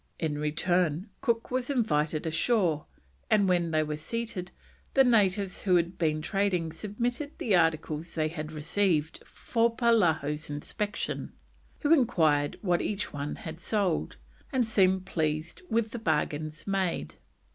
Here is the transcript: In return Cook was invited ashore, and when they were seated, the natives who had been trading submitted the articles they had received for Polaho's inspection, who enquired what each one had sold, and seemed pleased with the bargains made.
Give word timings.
In 0.19 0.39
return 0.39 1.11
Cook 1.21 1.51
was 1.51 1.69
invited 1.69 2.25
ashore, 2.25 2.87
and 3.29 3.47
when 3.47 3.69
they 3.69 3.83
were 3.83 3.97
seated, 3.97 4.49
the 4.95 5.03
natives 5.03 5.61
who 5.61 5.75
had 5.75 5.99
been 5.99 6.23
trading 6.23 6.71
submitted 6.71 7.37
the 7.37 7.55
articles 7.55 8.15
they 8.15 8.27
had 8.27 8.51
received 8.51 9.19
for 9.27 9.75
Polaho's 9.75 10.49
inspection, 10.49 11.33
who 11.81 11.93
enquired 11.93 12.57
what 12.63 12.81
each 12.81 13.13
one 13.13 13.35
had 13.35 13.59
sold, 13.59 14.17
and 14.51 14.65
seemed 14.65 15.05
pleased 15.05 15.61
with 15.69 15.91
the 15.91 15.99
bargains 15.99 16.65
made. 16.65 17.13